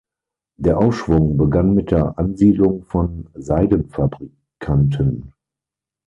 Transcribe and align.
Der 0.57 0.79
Aufschwung 0.79 1.37
begann 1.37 1.75
mit 1.75 1.91
der 1.91 2.17
Ansiedlung 2.17 2.81
von 2.85 3.29
Seidenfabrikanten. 3.35 5.31